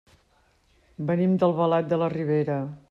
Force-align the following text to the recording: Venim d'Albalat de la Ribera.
Venim 1.11 1.37
d'Albalat 1.45 1.93
de 1.95 2.03
la 2.05 2.13
Ribera. 2.19 2.59